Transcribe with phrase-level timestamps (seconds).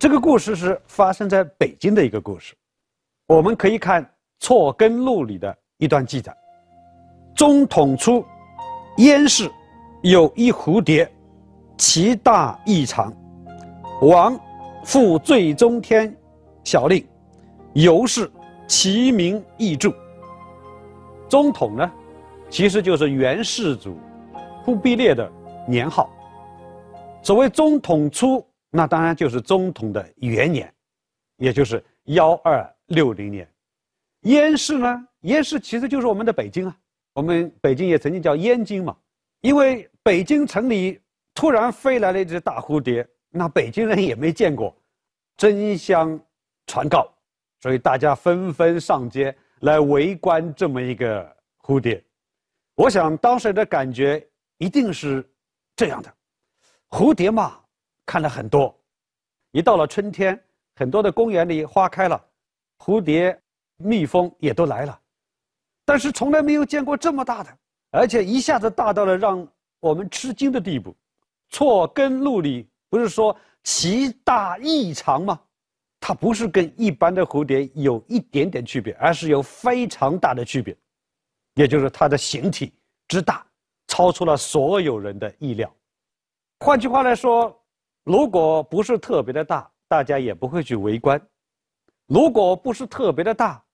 [0.00, 2.54] 这个故事是发生在北京的一个故事。
[3.26, 4.02] 我们可以看
[4.38, 6.34] 《错根录》里的一段记载：
[7.36, 8.24] 中统初，
[8.96, 9.50] 燕氏
[10.02, 11.06] 有一蝴蝶，
[11.76, 13.14] 其大异常。
[14.00, 14.40] 王
[14.84, 16.16] 复最中天
[16.64, 17.06] 小令，
[17.74, 18.32] 由是
[18.66, 19.92] 其名易著。
[21.28, 21.92] 中统呢，
[22.48, 23.98] 其实就是元世祖
[24.64, 25.30] 忽必烈的
[25.68, 26.08] 年号。
[27.20, 30.72] 所谓中统初，那当然就是中统的元年，
[31.36, 33.48] 也就是幺二六零年。
[34.22, 36.76] 燕市呢，燕市其实就是我们的北京啊。
[37.12, 38.96] 我们北京也曾经叫燕京嘛，
[39.40, 41.00] 因为北京城里
[41.34, 44.74] 突然飞来了一只大蝴蝶，那北京人也没见过，
[45.36, 46.18] 争相
[46.66, 47.12] 传告，
[47.60, 49.36] 所以大家纷纷上街。
[49.60, 52.02] 来围观这么一个蝴蝶，
[52.76, 54.26] 我想当时的感觉
[54.56, 55.22] 一定是
[55.76, 56.10] 这样的：
[56.88, 57.60] 蝴蝶嘛，
[58.10, 58.76] 看了很多。
[59.52, 60.36] 一到了春天，
[60.74, 62.20] 很多的公园里花开了，
[62.76, 63.40] 蝴蝶、
[63.76, 65.00] 蜜蜂也都来了。
[65.84, 67.56] 但是从来没有见过这么大的，
[67.92, 69.46] 而且一下子大到了让
[69.78, 70.92] 我们吃惊的地步。
[71.50, 75.40] 错根录里不是说其大异常吗？
[76.00, 80.76] 它不是跟一般的蝴蝶有一点点区别，而是有非常大的区别，
[81.54, 82.72] 也就是它的形体
[83.06, 83.46] 之大，
[83.86, 85.72] 超出了所有人的意料。
[86.58, 87.56] 换句话来说，
[88.04, 91.18] 如果不是特别的大，大家也不会去围观；
[92.06, 93.64] 如果不是特别的大，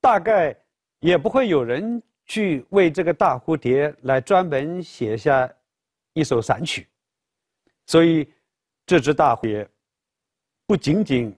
[0.00, 0.56] 大概
[1.00, 5.50] 也不会有人去为这个大蝴蝶来专门写下
[6.12, 6.88] 一首散曲。
[7.86, 8.32] 所以，
[8.86, 9.68] 这只大蝴蝶
[10.66, 11.36] 不仅仅。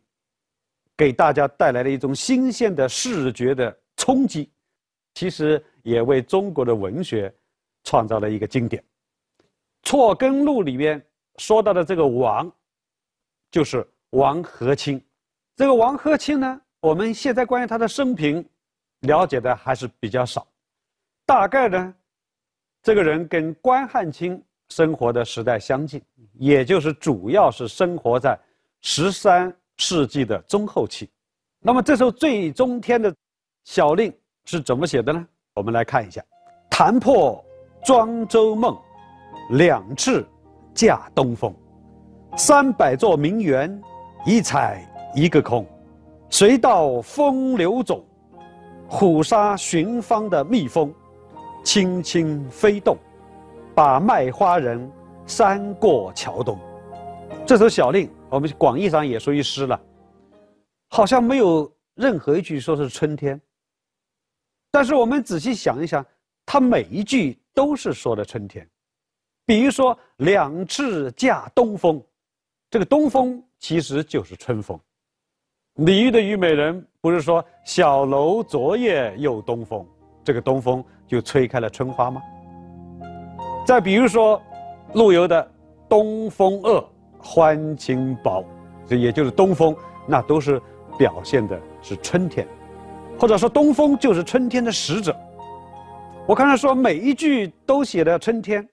[0.99, 4.51] 给大家带来了一种新鲜的视觉的冲击，
[5.13, 7.31] 其实也为中国的文学
[7.85, 8.83] 创造了一个经典。
[9.83, 11.07] 《错根录》里面
[11.39, 12.51] 说到的这个王，
[13.51, 15.01] 就是王和清。
[15.55, 18.45] 这个王和清呢，我们现在关于他的生平
[19.01, 20.47] 了解的还是比较少。
[21.25, 21.95] 大概呢，
[22.83, 26.03] 这个人跟关汉卿生活的时代相近，
[26.35, 28.39] 也就是主要是生活在
[28.81, 29.55] 十三。
[29.79, 31.07] 世纪的中后期，
[31.61, 33.15] 那么这首最中天的
[33.65, 34.11] 小令
[34.47, 35.29] 是怎么写的呢？
[35.53, 36.25] 我们来看一下：
[36.71, 37.45] 弹破
[37.85, 38.75] 庄周梦，
[39.51, 40.27] 两翅
[40.77, 41.53] 驾东风。
[42.37, 43.83] 三百座名园，
[44.27, 45.67] 一采一个空。
[46.31, 48.05] 谁道风流种，
[48.87, 50.95] 虎杀寻芳的蜜蜂，
[51.65, 52.97] 轻轻飞动，
[53.75, 54.89] 把卖花人
[55.27, 56.59] 山过桥东。
[57.47, 58.09] 这首小令。
[58.29, 59.81] 我们广义上也属于诗了，
[60.89, 63.41] 好像没有任何一句说是春天。
[64.69, 66.05] 但是我们仔细想一想，
[66.45, 68.69] 它每一句都是说的春天。
[69.47, 72.03] 比如说“两翅驾东风”，
[72.69, 74.79] 这个东风其实就是春风。
[75.77, 79.87] 李煜的《虞美人》不是说“小楼昨夜又东风”，
[80.25, 82.21] 这个东风就吹开了春花吗？
[83.65, 84.43] 再比如说
[84.95, 85.51] 陆游的
[85.89, 86.87] “东风恶”。
[87.19, 88.45] 欢情薄，
[88.87, 89.75] 这也就是东风，
[90.07, 90.63] 那都是
[90.97, 92.47] 表现的是春天，
[93.19, 95.17] 或者说东风就是春天的使者。
[96.25, 98.69] 我刚才说每一句都写的春天，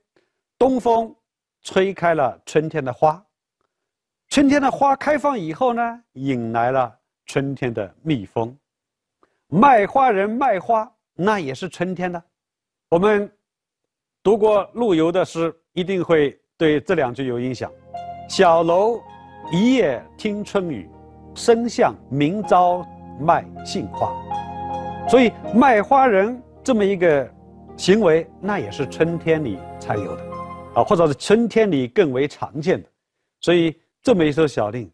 [0.64, 1.14] 东风
[1.62, 3.22] 吹开了春天的花，
[4.30, 6.90] 春天的花开放以后呢，引来了
[7.26, 8.58] 春天的蜜蜂，
[9.50, 12.24] 卖花人卖花，那也是春天的。
[12.88, 13.30] 我们
[14.24, 17.70] 读过陆游的诗，一定会对这两句有印象。
[18.30, 19.02] 小楼
[19.52, 20.90] 一夜听春雨，
[21.36, 22.88] 深巷明朝
[23.20, 24.14] 卖杏花。
[25.10, 27.30] 所以卖花人这么一个
[27.76, 30.33] 行为，那也是春天里才有的，
[30.76, 32.90] 啊，或者是春天里更为常见的。
[33.40, 34.90] 所以这么一首小令，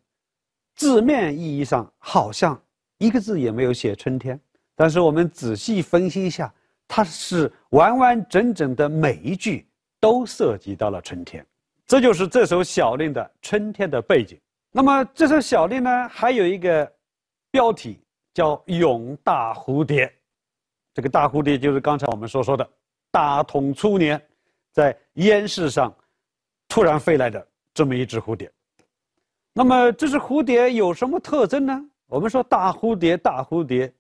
[0.76, 2.60] 字面意义上好像
[2.98, 4.40] 一个字也没有写春天，
[4.76, 6.54] 但是我们仔细分析一下，
[6.88, 9.68] 它是完完整整的每一句
[10.00, 11.46] 都涉及到了春天。
[11.86, 14.40] 这就是这首小令的春天的背景。
[14.72, 16.92] 那么这首小令呢，还有一个
[17.50, 18.00] 标题
[18.34, 20.06] 叫《咏大蝴蝶》。
[20.94, 22.70] 这个大蝴蝶就是刚才我们所说的
[23.10, 24.22] 大统初年，
[24.72, 25.94] 在烟市上
[26.68, 28.52] 突然飞来的这么一只蝴蝶。
[29.54, 31.86] 那么这只蝴蝶有什么特征呢？
[32.08, 33.94] 我们说大蝴蝶，大蝴蝶，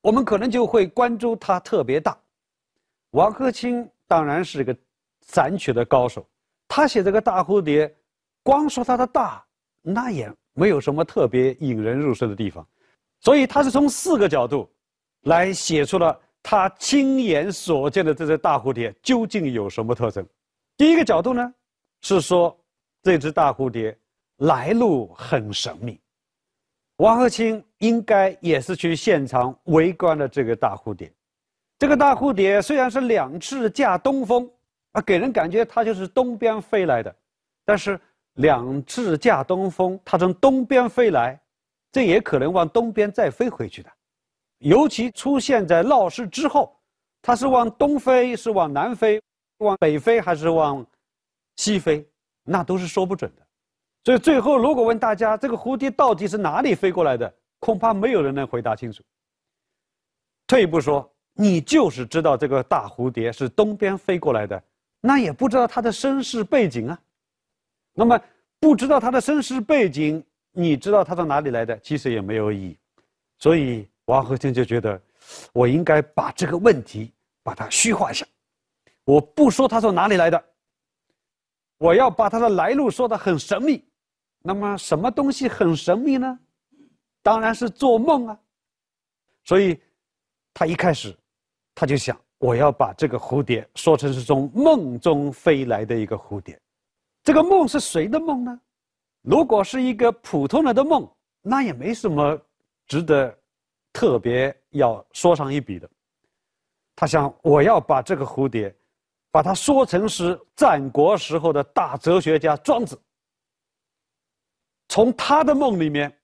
[0.00, 2.18] 我们可能就会关注它特别大。
[3.10, 4.76] 王鹤清当然是个
[5.22, 6.26] 散曲的高手。
[6.66, 7.92] 他写这个大蝴蝶，
[8.42, 9.42] 光说它的大，
[9.80, 12.66] 那也没有什么特别引人入胜的地方，
[13.20, 14.70] 所以他是从四个角度，
[15.22, 20.26] 来写出了他亲眼所见的这只大蝴蝶究竟有什么特征。
[20.78, 21.54] 第一个角度呢，
[22.00, 22.58] 是说
[23.02, 23.94] 这只大蝴蝶
[24.38, 26.00] 来路很神秘。
[26.96, 31.12] 王鹤清应该也是去现场围观了这个大蝴蝶。
[31.78, 34.50] 这个大蝴蝶虽然是两翅驾东风，
[34.92, 37.14] 啊，给人感觉它就是东边飞来的，
[37.62, 38.00] 但是
[38.36, 41.38] 两翅驾东风，它从东边飞来，
[41.92, 43.90] 这也可能往东边再飞回去的。
[44.58, 46.76] 尤其出现在闹市之后，
[47.22, 49.20] 它是往东飞，是往南飞，
[49.58, 50.84] 往北飞还是往
[51.56, 52.06] 西飞，
[52.44, 53.46] 那都是说不准的。
[54.04, 59.02] 所以最后，如果问大家这个蝴蝶到底是哪里飞过来的，恐怕没有人能回答清楚。
[60.46, 61.08] 退一步说。
[61.40, 64.60] 你就是知道这个大蝴蝶是东边飞过来的，
[65.00, 67.00] 那也不知道它的身世背景啊。
[67.94, 68.20] 那么
[68.58, 70.20] 不知道它的身世背景，
[70.50, 72.76] 你知道它从哪里来的，其实也没有意义。
[73.38, 75.00] 所以王鹤清就觉得，
[75.52, 77.12] 我应该把这个问题
[77.42, 78.26] 把它虚化一下。
[79.04, 80.44] 我不说它从哪里来的，
[81.76, 83.86] 我要把它的来路说的很神秘。
[84.40, 86.38] 那么什么东西很神秘呢？
[87.22, 88.38] 当然是做梦啊。
[89.44, 89.80] 所以
[90.52, 91.16] 他一开始。
[91.74, 96.60] 他就想，我要把这个蝴蝶说成是从梦中飞来的一个蝴蝶。
[97.22, 98.60] 这个梦是谁的梦呢？
[99.22, 101.08] 如果是一个普通人的梦，
[101.40, 102.36] 那也没什么
[102.88, 103.37] 值得
[103.98, 105.90] 特别要说上一笔的。
[106.94, 108.72] 他想，我要把这个蝴蝶，
[109.32, 112.96] 把它说成是战国时候的大哲学家庄子，
[114.88, 116.16] 从他的梦里面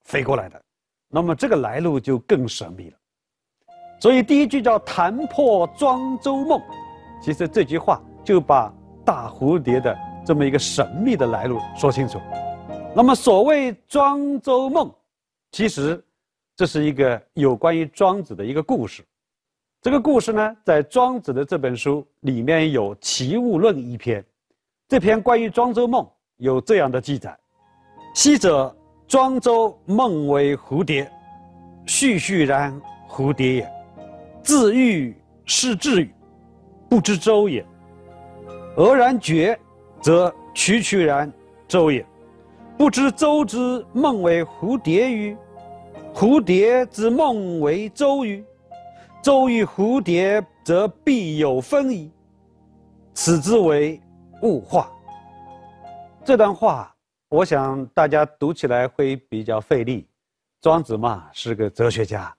[0.00, 0.60] 飞过来的，
[1.06, 2.96] 那么这个来路就更神秘了。
[4.00, 6.60] 所以第一句叫“谈破庄周梦”，
[7.22, 8.74] 其实这句话就把
[9.04, 12.20] 大蝴蝶的这么一个神秘的来路说清楚。
[12.92, 14.92] 那么所谓庄周梦，
[15.52, 16.04] 其实
[16.60, 19.02] 这是一个有关于庄子的一个故事。
[19.80, 24.22] 这个故事呢，在庄子的这本书里面有《齐物论》一篇。
[24.86, 27.34] 这篇关于庄周梦有这样的记载
[28.14, 28.76] ：“昔者
[29.08, 31.10] 庄周梦为蝴蝶，
[31.86, 32.78] 栩栩然
[33.08, 33.72] 蝴蝶也。”
[34.44, 35.16] 自喻
[35.46, 36.14] 是至语，
[36.90, 37.64] 不知周也；
[38.76, 39.58] 俄然觉，
[40.02, 41.32] 则曲曲然
[41.66, 42.04] 周也。
[42.76, 45.34] 不知周之梦为蝴蝶于？
[46.14, 48.44] 蝴蝶之梦为周瑜？
[49.22, 52.10] 周与蝴蝶，则必有分矣。
[53.14, 54.00] 此之为
[54.42, 54.90] 物化。
[56.24, 56.94] 这段话，
[57.28, 60.06] 我想大家读起来会比较费力。
[60.60, 62.34] 庄子嘛，是个哲学家。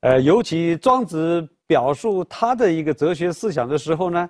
[0.00, 4.28] 呃，尤其庄子表述他的一个哲学思想的时候呢，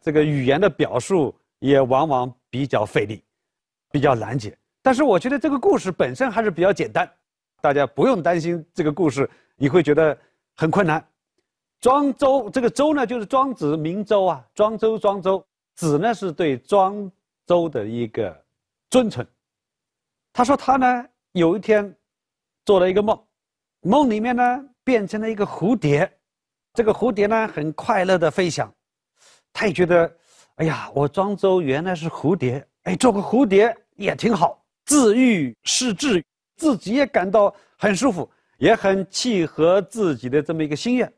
[0.00, 3.22] 这个语言的表述也往往比较费力，
[3.92, 4.56] 比较难解。
[4.82, 7.08] 但是我觉得这个故事本身还是比较简单，
[7.60, 10.16] 大家不用担心这个故事你会觉得
[10.56, 11.06] 很困难。
[11.80, 15.44] 庄周这个周呢，就是庄子名周啊，庄周庄周
[15.74, 17.10] 子呢是对庄
[17.46, 18.44] 周的一个
[18.90, 19.26] 尊称。
[20.32, 21.94] 他说他呢有一天
[22.64, 23.22] 做了一个梦，
[23.82, 24.64] 梦里面呢。
[24.88, 26.10] 变成了一个蝴蝶，
[26.72, 28.72] 这个蝴蝶呢很快乐的飞翔，
[29.52, 30.10] 他也觉得，
[30.54, 36.24] 哎呀，我庄周原来是蝴蝶，哎，做个蝴蝶也挺好，自愈是治愈，
[36.58, 41.10] 自己也感到很舒服，也很契合自己的这么一个心愿。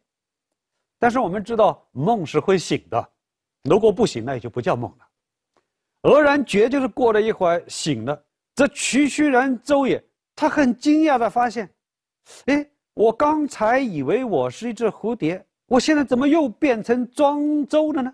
[1.01, 3.11] 但是我们知道梦是会醒的，
[3.65, 5.09] 如果不醒，那也就不叫梦了。
[6.03, 10.01] 俄然觉就是过了一会儿醒了，这徐徐然周也，
[10.37, 11.69] 他很惊讶的发现，
[12.47, 12.71] 哎。
[12.93, 18.13] 我刚才以为我是一只蝴蝶，我现在怎么又变成庄周了呢？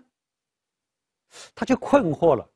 [1.53, 2.47] 他就困惑了，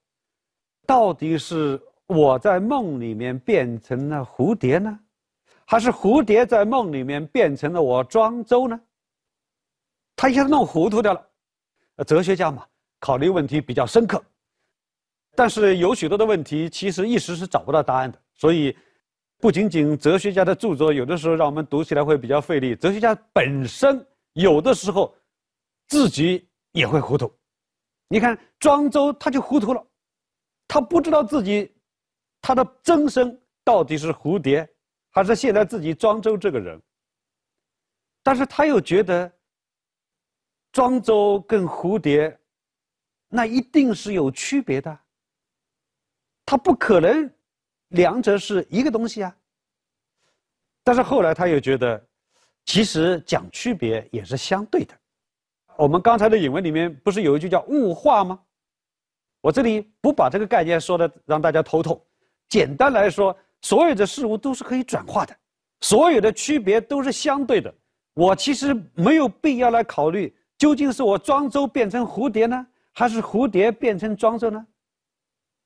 [0.86, 5.00] 到底是我在梦里面变成了蝴蝶呢，
[5.66, 8.80] 还是蝴蝶在梦里面变成了我庄周呢？
[10.16, 11.28] 他一下子弄糊涂掉了。
[12.06, 12.66] 哲学家嘛，
[13.00, 14.22] 考虑问题比较深刻，
[15.36, 18.76] 但是有许多的问题其实一时是找不到答案的，所以。
[19.44, 25.12] 不仅仅哲学家的著作有的时候让我们读起来会比较费力，哲学家本身有的时候
[25.88, 27.34] 自己也会糊涂。
[28.08, 29.84] 你看庄周他就糊涂了，
[30.68, 31.74] 他不知道自己
[32.42, 34.68] 他的真身到底是蝴蝶
[35.12, 36.82] 还是现在自己庄周这个人，
[38.24, 39.32] 但是他又觉得
[40.72, 42.38] 庄周跟蝴蝶
[43.30, 45.00] 那一定是有区别的，
[46.46, 47.32] 他不可能。
[47.92, 49.36] 两者是一个东西啊，
[50.82, 52.02] 但是后来他又觉得，
[52.64, 54.98] 其实讲区别也是相对的。
[55.76, 58.42] 我们刚才的引文里面不是有一句叫“物化”吗？
[59.42, 62.02] 我这里不把这个概念说的让大家头痛。
[62.52, 65.34] 简单来说，所有的事物都是可以转化的，
[65.80, 67.74] 所有的区别都是相对的。
[68.14, 74.68] 我其实没有必要来考虑，究竟是我庄周变成蝴蝶呢，还是蝴蝶变成庄周呢？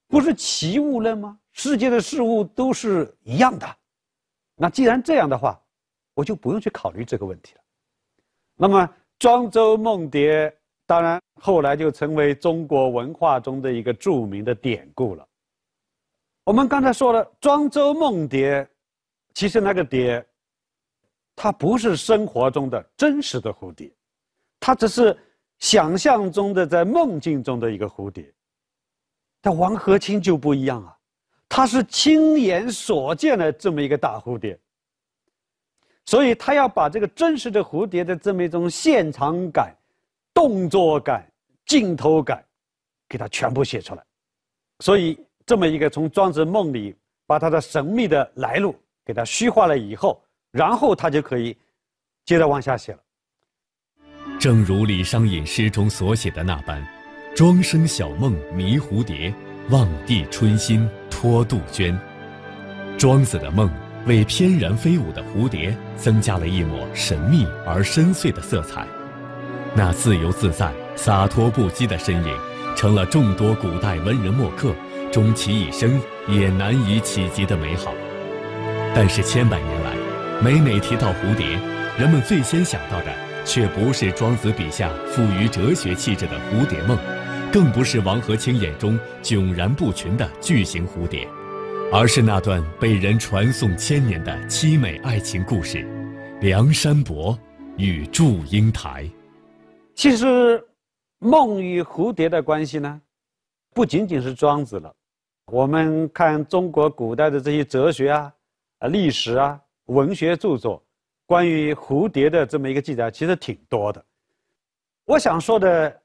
[0.06, 1.36] 不是齐物论吗？
[1.50, 3.66] 世界的事物都是一样的。
[4.54, 5.60] 那既然这样的话，
[6.14, 7.60] 我就不用去考虑这个问题了。
[8.54, 8.88] 那么
[9.18, 15.26] 庄周梦蝶，当然后来就成为中国文化中的一个著名的典故了。
[16.46, 18.64] 我们刚才说了，庄周梦蝶，
[19.34, 20.24] 其实那个蝶，
[21.34, 23.92] 它不是生活中的真实的蝴蝶，
[24.60, 25.18] 它只是
[25.58, 28.32] 想象中的在梦境中的一个蝴蝶。
[29.40, 30.96] 但王和清就不一样啊，
[31.48, 34.56] 他是亲眼所见的这么一个大蝴蝶。
[36.04, 39.76] 所以他要把这个真实的蝴蝶的这么一种现场感、
[40.32, 41.28] 动作感、
[41.64, 42.44] 镜头感，
[43.08, 44.06] 给它全部写出来。
[44.78, 46.94] 所以这么一个从庄子梦里
[47.26, 48.74] 把他的神秘的来路
[49.04, 51.56] 给他虚化了以后，然后他就可以
[52.24, 52.98] 接着往下写了。
[54.38, 56.84] 正如李商隐诗中所写的那般
[57.34, 59.32] ：“庄生晓梦迷蝴蝶，
[59.70, 61.98] 望帝春心托杜鹃。”
[62.98, 63.70] 庄子的梦。
[64.06, 68.86] 为翩然飞舞的蝴蝶增加了一抹神秘而深邃的色彩，
[69.74, 72.38] 那自由自在、洒脱不羁的身影，
[72.76, 74.72] 成了众多古代文人墨客
[75.16, 77.94] 终其一生也难以企及的美好。
[78.94, 79.96] 但是千百年来，
[80.44, 81.58] 每每提到蝴蝶，
[81.98, 83.10] 人们最先想到的
[83.42, 86.98] 却不是庄子笔下富于哲学气质的蝴蝶梦，
[87.50, 91.26] 更不是王和清眼中迥然不群的巨型蝴蝶。
[91.90, 95.78] 而是那段被人传颂千年的凄美爱情故事，
[96.42, 97.38] 《梁山伯
[97.78, 99.04] 与祝英台》。
[99.94, 100.62] 其实，
[101.20, 103.00] 梦与蝴蝶的关系呢，
[103.72, 104.94] 不仅仅是庄子了。
[105.46, 108.32] 我们看中国古代的这些哲学啊、
[108.78, 110.84] 啊历史啊、文学著作，
[111.24, 114.04] 关于蝴蝶的这么一个记载，其实挺多的。
[115.04, 116.02] 我想说的，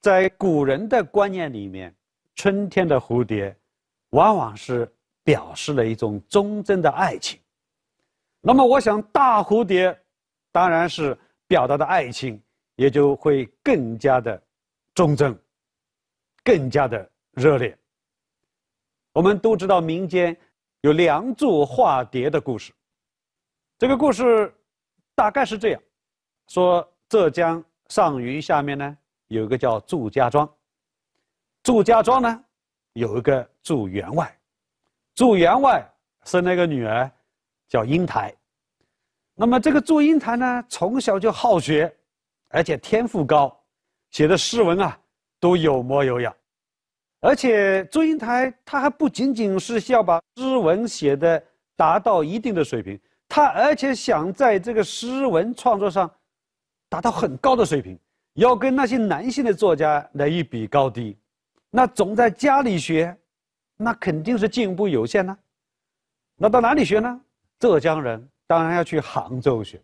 [0.00, 1.94] 在古人的观念里面，
[2.34, 3.56] 春天的蝴蝶，
[4.10, 4.90] 往往是。
[5.26, 7.40] 表示了一种忠贞的爱情，
[8.42, 9.98] 那么我想大蝴蝶，
[10.52, 12.38] 当然是表达的爱情
[12.76, 14.42] 也就会更加的
[14.94, 15.34] 忠贞，
[16.44, 17.74] 更加的热烈。
[19.14, 20.36] 我们都知道民间
[20.80, 22.72] 有梁祝化蝶的故事，
[23.78, 24.52] 这个故事
[25.14, 25.80] 大概是这样：
[26.48, 30.52] 说浙江上虞下面呢有一个叫祝家庄，
[31.62, 32.44] 祝家庄呢
[32.94, 34.36] 有一个祝员外。
[35.14, 35.88] 祝员外
[36.24, 37.08] 生了一个女儿，
[37.68, 38.34] 叫英台。
[39.36, 41.96] 那么这个祝英台呢，从小就好学，
[42.48, 43.56] 而且天赋高，
[44.10, 44.98] 写的诗文啊
[45.38, 46.34] 都有模有样。
[47.24, 51.42] 而且祝英台他还不仅仅是要把诗文写的
[51.74, 56.10] 达到一定的水平，他而且想在这个诗文创作上
[56.88, 57.98] 达到很高的水平，
[58.34, 61.16] 要跟那些男性的作家来一比高低。
[61.70, 63.16] 那总在家里学。
[63.76, 65.36] 那肯定是进步有限呢。
[66.36, 67.20] 那到哪里学呢？
[67.58, 69.82] 浙江人当然要去杭州学。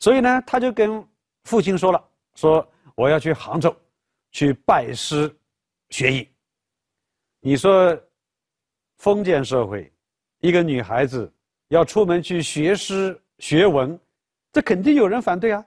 [0.00, 1.02] 所以呢，他就跟
[1.44, 2.04] 父亲说了
[2.34, 3.74] ：“说我要去杭州，
[4.32, 5.32] 去拜师
[5.90, 6.28] 学艺。”
[7.46, 7.94] 你说，
[8.96, 9.92] 封建社会，
[10.40, 11.30] 一个女孩子
[11.68, 14.00] 要出门去学诗学文，
[14.50, 15.62] 这肯定有人反对啊。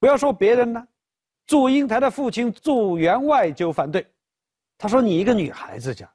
[0.00, 0.88] 不要说别人呢，
[1.46, 4.04] 祝英台的父亲祝员外就反对。
[4.76, 6.12] 他说：“你一个女孩子家。”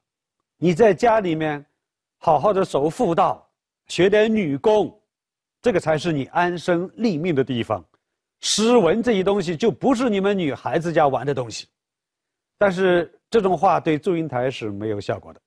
[0.60, 1.64] 你在家里面
[2.18, 3.50] 好好的守妇道，
[3.86, 4.94] 学点女工，
[5.62, 7.82] 这个才是你安身立命的地方。
[8.40, 11.68] 诗文这些东西就不是你们女孩子家玩的东西。
[12.58, 15.40] 但是这种话对祝英台是没有效果的。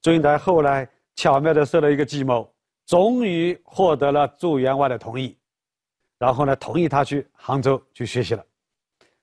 [0.00, 2.48] 祝英台后来巧妙的设了一个计谋，
[2.86, 5.36] 终于获得了祝员外的同意，
[6.20, 8.44] 然后呢，同意他去杭州去学习了。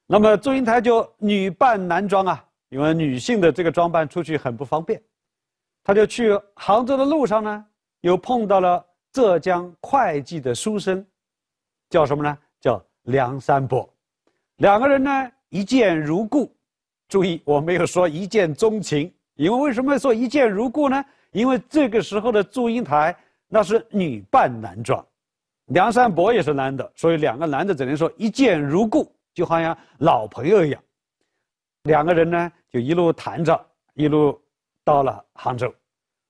[0.05, 5.01] 那么祝英台就女扮男装啊，因为女性的这个装扮出去很不方便。
[5.81, 7.65] 他就去杭州的路上呢，
[8.01, 11.07] 又碰到了浙江会稽的书生，
[11.89, 12.37] 叫什么呢？
[12.59, 13.89] 叫梁山伯。
[14.57, 16.53] 两个人呢，一见如故。
[17.09, 21.03] 注意，我没有说一见钟情，因为为什么说一见如故呢？
[21.31, 23.13] 因为这个时候的祝英台
[23.49, 25.05] 那是女扮男装，
[25.65, 30.81] 梁山伯也是男的，所以两个男的只能说一见如故，就好像老朋友一样。
[31.83, 33.59] 两个人呢，就一路谈着，
[33.95, 34.39] 一路。
[34.81, 35.71] 到了杭州，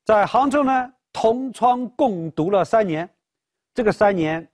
[0.04, 3.10] 在杭州呢，同窗共读了三年。
[3.74, 4.46] 这个三年，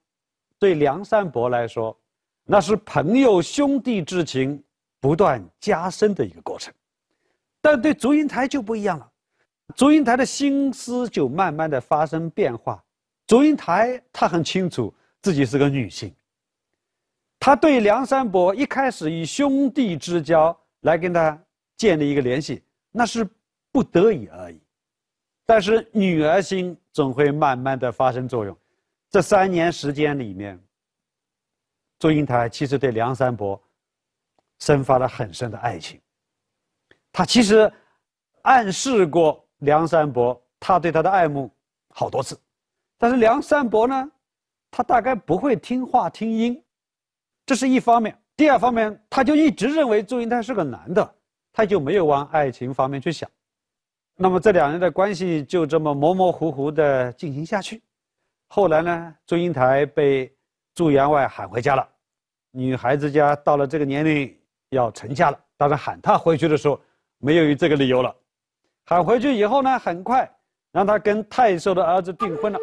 [0.59, 1.97] 对梁山伯来说，
[2.43, 4.63] 那是朋友兄弟之情
[5.05, 6.73] 不断加深的一个过程。
[7.61, 9.11] 但对祝英台就不一样了，
[9.75, 12.83] 祝英台的心思就慢慢的发生变化。
[13.27, 16.11] 祝英台她很清楚自己是个女性，
[17.39, 21.39] 她对梁山伯一开始以兄弟之交来跟他
[21.77, 23.27] 建立一个联系，那是。
[23.75, 24.61] 不得已而已。
[25.45, 28.57] 但是女儿心总会慢慢的发生作用。
[29.09, 30.57] 这三年时间里面，
[31.99, 33.61] 祝英台其实对梁山伯
[34.59, 35.99] 生发了很深的爱情。
[37.11, 37.71] 他其实
[38.41, 41.51] 暗示过梁山伯，他对他的爱慕
[41.89, 42.39] 好多次。
[42.97, 44.11] 但是梁山伯呢，
[44.71, 46.61] 他大概不会听话听音，
[47.45, 48.17] 这是一方面。
[48.37, 51.15] 第二方面，他就一直认为祝英台是个男的，
[51.53, 53.29] 他就没有往爱情方面去想。
[54.17, 57.81] 那么这两人的关系就这么模模糊糊的进行下去。
[58.47, 60.33] 后来呢，祝英台被
[60.73, 61.87] 祝员外喊回家了。
[62.51, 64.37] 女孩子家到了这个年龄
[64.69, 66.79] 要成家了，当然喊他回去的时候
[67.19, 68.15] 没有这个理由了。
[68.85, 70.29] 喊回去以后呢，很快
[70.71, 72.59] 让他跟太守的儿子订婚了。